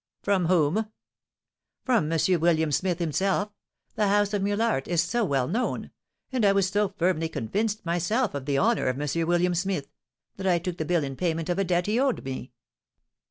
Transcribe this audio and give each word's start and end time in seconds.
"From 0.23 0.47
whom?" 0.47 0.87
"From 1.85 2.11
M. 2.11 2.19
William 2.39 2.71
Smith 2.71 2.97
himself; 2.97 3.51
the 3.93 4.07
house 4.07 4.33
of 4.33 4.41
Meulaert 4.41 4.87
is 4.87 4.99
so 5.03 5.23
well 5.23 5.47
known, 5.47 5.91
and 6.31 6.43
I 6.43 6.53
was 6.53 6.67
so 6.69 6.89
firmly 6.97 7.29
convinced 7.29 7.85
myself 7.85 8.33
of 8.33 8.47
the 8.47 8.57
honour 8.57 8.87
of 8.87 8.99
M. 8.99 9.27
William 9.27 9.53
Smith, 9.53 9.89
that 10.37 10.47
I 10.47 10.57
took 10.57 10.79
the 10.79 10.85
bill 10.85 11.03
in 11.03 11.15
payment 11.15 11.49
of 11.49 11.59
a 11.59 11.63
debt 11.63 11.85
he 11.85 11.99
owed 11.99 12.23
me." 12.25 12.51